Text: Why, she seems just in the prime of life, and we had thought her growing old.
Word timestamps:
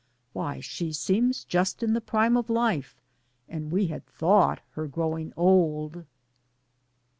Why, 0.33 0.61
she 0.61 0.93
seems 0.93 1.43
just 1.43 1.83
in 1.83 1.93
the 1.93 2.01
prime 2.01 2.35
of 2.35 2.49
life, 2.49 2.99
and 3.47 3.71
we 3.71 3.85
had 3.85 4.03
thought 4.07 4.61
her 4.71 4.87
growing 4.87 5.31
old. 5.37 6.05